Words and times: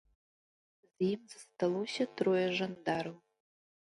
З 0.87 0.93
ім 1.13 1.19
засталося 1.33 2.03
трое 2.21 2.43
жандараў. 2.61 3.15